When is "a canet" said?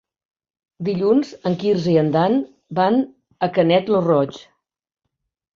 3.49-3.93